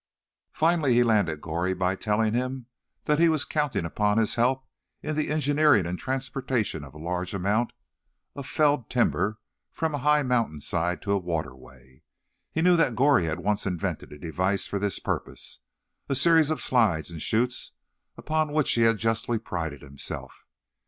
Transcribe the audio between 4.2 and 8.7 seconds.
help in the engineering and transportation of a large amount of